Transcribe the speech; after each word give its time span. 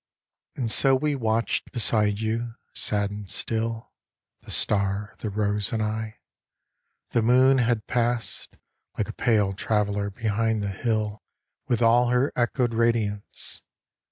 And 0.55 0.71
so 0.71 0.95
we 0.95 1.13
watched 1.13 1.71
beside 1.71 2.19
you, 2.19 2.55
sad 2.73 3.11
and 3.11 3.29
still, 3.29 3.91
The 4.41 4.49
star, 4.49 5.13
the 5.19 5.29
rose, 5.29 5.71
and 5.71 5.83
I. 5.83 6.17
The 7.11 7.21
moon 7.21 7.59
had 7.59 7.85
past, 7.85 8.57
Like 8.97 9.09
a 9.09 9.13
pale 9.13 9.53
traveler, 9.53 10.09
behind 10.09 10.63
the 10.63 10.69
hill 10.71 11.21
With 11.67 11.83
all 11.83 12.09
her 12.09 12.33
echoed 12.35 12.73
radiance. 12.73 13.61